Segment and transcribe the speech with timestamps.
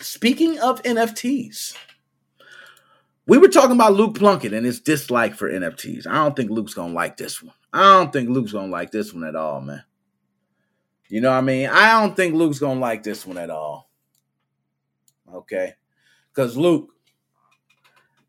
[0.00, 1.76] Speaking of NFTs,
[3.26, 6.06] we were talking about Luke Plunkett and his dislike for NFTs.
[6.06, 7.54] I don't think Luke's gonna like this one.
[7.72, 9.84] I don't think Luke's gonna like this one at all, man.
[11.08, 11.68] You know what I mean?
[11.68, 13.90] I don't think Luke's gonna like this one at all.
[15.32, 15.74] Okay.
[16.32, 16.94] Because Luke,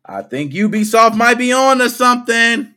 [0.04, 2.74] I think Ubisoft might be on to something.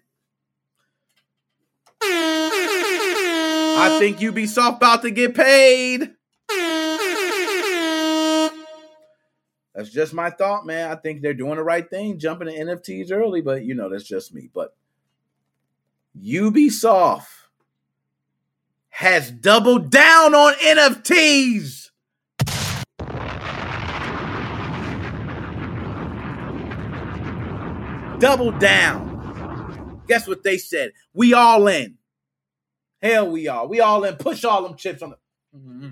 [3.78, 6.12] I think Ubisoft about to get paid.
[9.76, 10.90] That's just my thought, man.
[10.90, 14.06] I think they're doing the right thing, jumping to NFTs early, but you know, that's
[14.06, 14.50] just me.
[14.54, 14.74] But
[16.18, 17.28] Ubisoft
[18.88, 21.90] has doubled down on NFTs.
[28.20, 30.02] Double down.
[30.08, 30.94] Guess what they said?
[31.14, 31.98] We all in.
[33.02, 33.68] Hell, we are.
[33.68, 34.16] We all in.
[34.16, 35.18] Push all them chips on the.
[35.54, 35.92] Mm-hmm.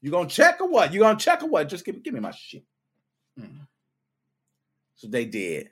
[0.00, 0.92] You gonna check or what?
[0.92, 1.68] You gonna check or what?
[1.68, 2.64] Just give, give me my shit.
[3.38, 3.66] Mm.
[4.94, 5.70] So they did.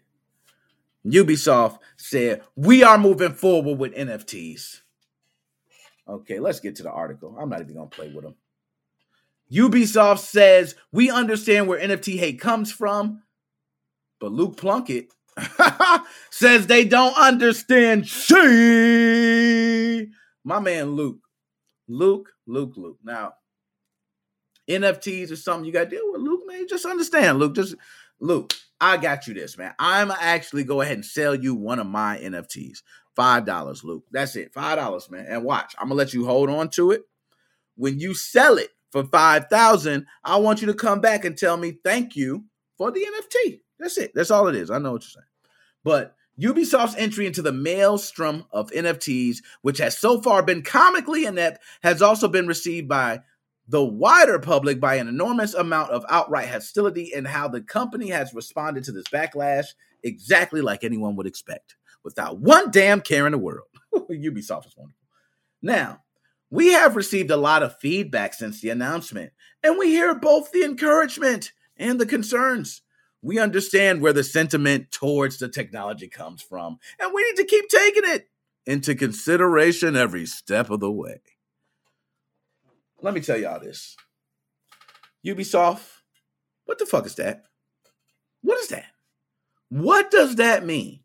[1.07, 4.81] Ubisoft said, We are moving forward with NFTs.
[6.09, 7.37] Okay, let's get to the article.
[7.39, 8.35] I'm not even gonna play with them.
[9.53, 13.23] Ubisoft says, We understand where NFT hate comes from,
[14.21, 15.13] but Luke Plunkett
[16.31, 18.37] says they don't understand she.
[20.45, 21.19] My man Luke.
[21.89, 22.99] Luke, Luke, Luke.
[23.05, 23.35] Now,
[24.69, 26.67] NFTs or something you got to deal with, Luke, man.
[26.69, 27.55] Just understand, Luke.
[27.55, 27.75] Just
[28.21, 29.75] Luke, I got you this, man.
[29.79, 32.83] I'm actually go ahead and sell you one of my NFTs.
[33.15, 34.05] Five dollars, Luke.
[34.11, 34.53] That's it.
[34.53, 35.27] Five dollars, man.
[35.29, 37.03] And watch, I'm gonna let you hold on to it.
[37.77, 41.57] When you sell it for five thousand, I want you to come back and tell
[41.57, 42.45] me thank you
[42.77, 43.61] for the NFT.
[43.79, 44.13] That's it.
[44.15, 44.71] That's all it is.
[44.71, 45.27] I know what you're saying.
[45.85, 51.63] But Ubisoft's entry into the maelstrom of NFTs, which has so far been comically inept,
[51.83, 53.21] has also been received by
[53.69, 58.33] the wider public by an enormous amount of outright hostility and how the company has
[58.33, 59.67] responded to this backlash
[60.03, 63.67] exactly like anyone would expect, without one damn care in the world.
[63.95, 64.95] Ubisoft is wonderful.
[65.63, 66.03] Now,
[66.51, 69.33] we have received a lot of feedback since the announcement,
[69.65, 72.83] and we hear both the encouragement and the concerns.
[73.21, 77.69] We understand where the sentiment towards the technology comes from, and we need to keep
[77.69, 78.29] taking it
[78.65, 81.21] into consideration every step of the way
[83.03, 83.97] let me tell y'all this.
[85.25, 85.83] Ubisoft,
[86.65, 87.45] what the fuck is that?
[88.43, 88.87] What is that?
[89.69, 91.01] What does that mean?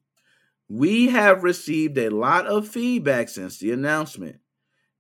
[0.70, 4.38] We have received a lot of feedback since the announcement,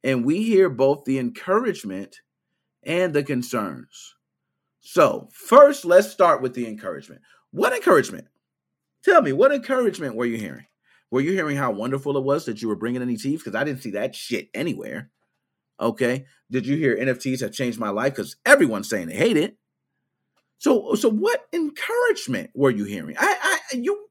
[0.03, 2.21] and we hear both the encouragement
[2.83, 4.15] and the concerns.
[4.81, 7.21] So, first, let's start with the encouragement.
[7.51, 8.27] What encouragement?
[9.03, 10.65] Tell me, what encouragement were you hearing?
[11.11, 13.37] Were you hearing how wonderful it was that you were bringing NFTs?
[13.37, 15.11] Because I didn't see that shit anywhere.
[15.81, 16.25] Okay.
[16.51, 18.15] Did you hear NFTs have changed my life?
[18.15, 19.57] Because everyone's saying they hate it.
[20.59, 23.15] So, so what encouragement were you hearing?
[23.17, 24.07] I, I, you,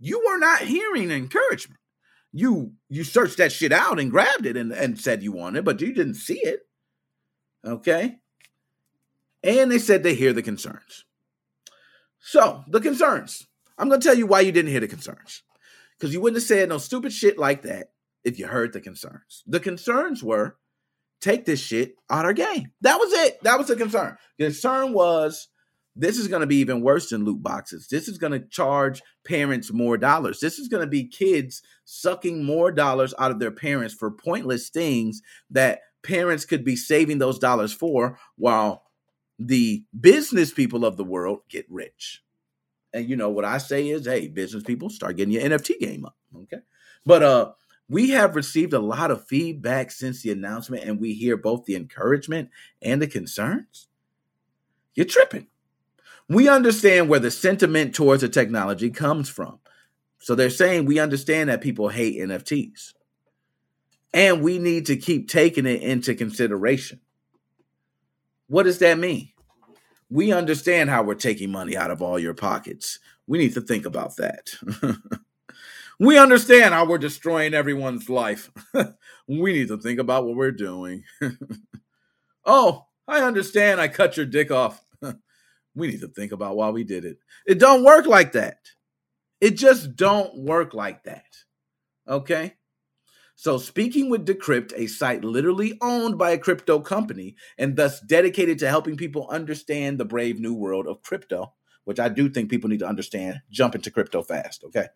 [0.00, 1.78] you were not hearing encouragement.
[2.32, 5.82] You, you searched that shit out and grabbed it and, and said you wanted, but
[5.82, 6.60] you didn't see it.
[7.62, 8.18] Okay.
[9.44, 11.04] And they said they hear the concerns.
[12.18, 13.46] So the concerns.
[13.76, 15.42] I'm to tell you why you didn't hear the concerns.
[15.98, 17.92] Because you wouldn't have said no stupid shit like that
[18.24, 19.42] if you heard the concerns.
[19.46, 20.56] The concerns were
[21.20, 22.72] take this shit out of our game.
[22.80, 23.42] That was it.
[23.42, 24.16] That was the concern.
[24.38, 25.48] The concern was
[25.94, 27.86] this is going to be even worse than loot boxes.
[27.88, 30.40] This is going to charge parents more dollars.
[30.40, 34.68] This is going to be kids sucking more dollars out of their parents for pointless
[34.68, 38.84] things that parents could be saving those dollars for while
[39.38, 42.22] the business people of the world get rich.
[42.92, 46.04] And you know what I say is, hey, business people start getting your NFT game
[46.04, 46.16] up.
[46.34, 46.58] Okay.
[47.04, 47.52] But uh
[47.92, 51.76] we have received a lot of feedback since the announcement, and we hear both the
[51.76, 52.48] encouragement
[52.80, 53.86] and the concerns.
[54.94, 55.48] You're tripping.
[56.26, 59.58] We understand where the sentiment towards the technology comes from.
[60.20, 62.94] So they're saying we understand that people hate NFTs.
[64.14, 66.98] And we need to keep taking it into consideration.
[68.46, 69.32] What does that mean?
[70.08, 73.00] We understand how we're taking money out of all your pockets.
[73.26, 74.48] We need to think about that.
[76.02, 78.50] We understand how we're destroying everyone's life.
[79.28, 81.04] we need to think about what we're doing.
[82.44, 84.84] oh, I understand I cut your dick off.
[85.76, 87.18] we need to think about why we did it.
[87.46, 88.58] It don't work like that.
[89.40, 91.36] It just don't work like that.
[92.08, 92.54] Okay?
[93.36, 98.58] So, speaking with Decrypt, a site literally owned by a crypto company and thus dedicated
[98.58, 101.52] to helping people understand the brave new world of crypto,
[101.84, 104.64] which I do think people need to understand, jump into crypto fast.
[104.64, 104.88] Okay.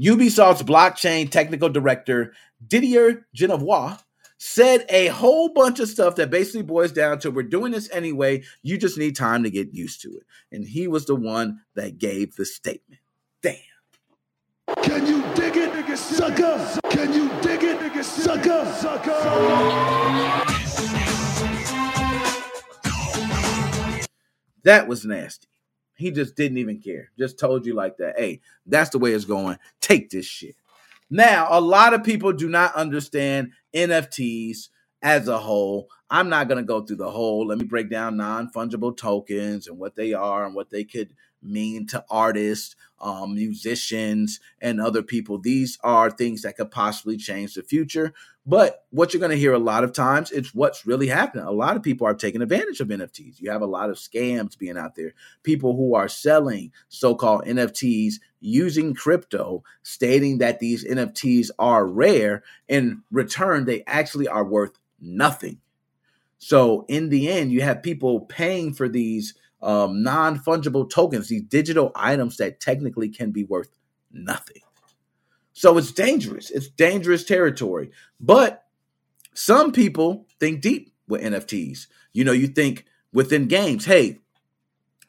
[0.00, 2.34] Ubisoft's blockchain technical director,
[2.66, 3.98] Didier Genevois,
[4.38, 8.42] said a whole bunch of stuff that basically boils down to we're doing this anyway.
[8.62, 10.24] You just need time to get used to it.
[10.52, 13.00] And he was the one that gave the statement.
[13.42, 13.56] Damn.
[14.82, 16.80] Can you dig it, nigga, sucker?
[16.90, 18.64] Can you dig it, nigga, sucker?
[18.74, 19.12] Sucker.
[24.64, 25.46] That was nasty.
[25.96, 27.10] He just didn't even care.
[27.18, 28.18] Just told you like that.
[28.18, 29.58] Hey, that's the way it's going.
[29.80, 30.56] Take this shit.
[31.10, 34.68] Now, a lot of people do not understand NFTs
[35.02, 35.88] as a whole.
[36.10, 37.46] I'm not going to go through the whole.
[37.46, 41.14] Let me break down non fungible tokens and what they are and what they could
[41.42, 45.38] mean to artists, um, musicians, and other people.
[45.38, 48.12] These are things that could possibly change the future.
[48.48, 51.44] But what you're going to hear a lot of times, it's what's really happening.
[51.44, 53.40] A lot of people are taking advantage of NFTs.
[53.40, 55.14] You have a lot of scams being out there.
[55.42, 62.44] People who are selling so called NFTs using crypto, stating that these NFTs are rare.
[62.68, 65.60] In return, they actually are worth nothing.
[66.38, 71.42] So, in the end, you have people paying for these um, non fungible tokens, these
[71.42, 73.70] digital items that technically can be worth
[74.12, 74.62] nothing.
[75.56, 76.50] So it's dangerous.
[76.50, 77.90] It's dangerous territory.
[78.20, 78.66] But
[79.32, 81.86] some people think deep with NFTs.
[82.12, 84.20] You know, you think within games, hey,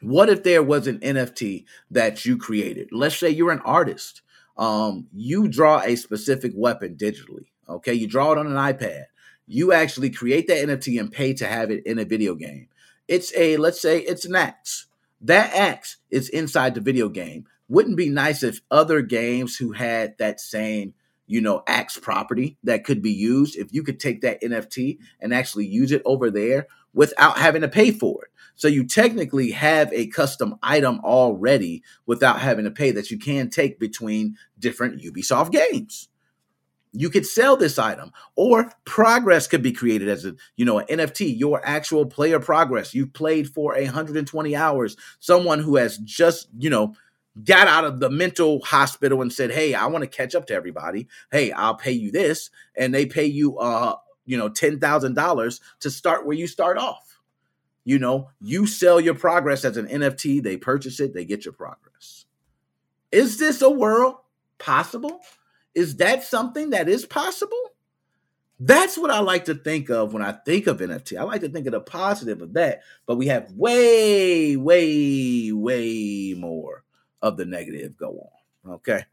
[0.00, 2.88] what if there was an NFT that you created?
[2.92, 4.22] Let's say you're an artist.
[4.56, 7.48] Um, you draw a specific weapon digitally.
[7.68, 9.04] Okay, you draw it on an iPad.
[9.46, 12.68] You actually create that NFT and pay to have it in a video game.
[13.06, 14.86] It's a, let's say it's an axe.
[15.20, 20.16] That axe is inside the video game wouldn't be nice if other games who had
[20.18, 20.94] that same
[21.26, 25.34] you know axe property that could be used if you could take that nft and
[25.34, 26.66] actually use it over there
[26.98, 28.30] without having to pay for it.
[28.56, 33.50] So you technically have a custom item already without having to pay that you can
[33.50, 36.08] take between different ubisoft games.
[36.92, 40.86] You could sell this item or progress could be created as a you know an
[40.98, 42.94] nft your actual player progress.
[42.94, 44.96] You've played for 120 hours.
[45.20, 46.94] Someone who has just you know
[47.44, 50.54] got out of the mental hospital and said, "Hey, I want to catch up to
[50.54, 51.08] everybody.
[51.30, 55.60] Hey, I'll pay you this," and they pay you, uh, you know, ten thousand dollars
[55.80, 57.20] to start where you start off.
[57.84, 60.42] You know, you sell your progress as an NFT.
[60.42, 61.14] They purchase it.
[61.14, 62.26] They get your progress.
[63.10, 64.16] Is this a world
[64.58, 65.20] possible?
[65.74, 67.56] Is that something that is possible?
[68.60, 71.16] That's what I like to think of when I think of NFT.
[71.16, 76.34] I like to think of the positive of that, but we have way, way, way
[76.36, 76.82] more
[77.22, 78.28] of the negative go
[78.64, 78.74] on.
[78.74, 79.04] Okay.